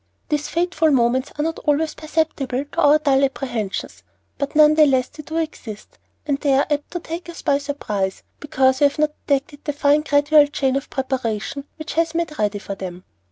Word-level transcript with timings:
These 0.29 0.47
fateful 0.49 0.89
moments 0.89 1.31
are 1.37 1.43
not 1.43 1.59
always 1.59 1.93
perceptible 1.93 2.65
to 2.71 2.81
our 2.81 2.97
dull 2.97 3.23
apprehensions, 3.23 4.01
but 4.39 4.55
none 4.55 4.73
the 4.73 4.87
less 4.87 5.09
do 5.09 5.21
they 5.21 5.43
exist; 5.43 5.99
and 6.25 6.39
they 6.39 6.55
are 6.55 6.65
apt 6.71 6.89
to 6.93 6.99
take 6.99 7.29
us 7.29 7.43
by 7.43 7.59
surprise, 7.59 8.23
because 8.39 8.79
we 8.79 8.85
have 8.85 8.97
not 8.97 9.13
detected 9.27 9.63
the 9.63 9.73
fine 9.73 10.01
gradual 10.01 10.47
chain 10.47 10.75
of 10.75 10.89
preparation 10.89 11.65
which 11.75 11.93
has 11.93 12.15
made 12.15 12.39
ready 12.39 12.57
for 12.57 12.73
them. 12.73 13.03